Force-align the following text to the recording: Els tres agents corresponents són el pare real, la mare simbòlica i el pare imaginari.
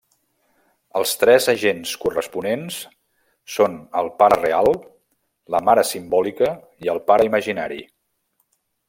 Els 0.99 1.11
tres 1.23 1.47
agents 1.51 1.91
corresponents 2.05 2.79
són 3.57 3.77
el 4.03 4.09
pare 4.23 4.41
real, 4.41 4.73
la 5.57 5.63
mare 5.69 5.85
simbòlica 5.93 6.51
i 6.87 6.95
el 6.95 7.03
pare 7.13 7.29
imaginari. 7.33 7.83